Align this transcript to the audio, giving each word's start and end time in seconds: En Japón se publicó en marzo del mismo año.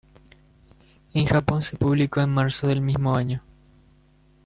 En 1.13 1.27
Japón 1.27 1.61
se 1.61 1.77
publicó 1.77 2.21
en 2.21 2.31
marzo 2.31 2.65
del 2.65 2.81
mismo 2.81 3.15
año. 3.15 3.43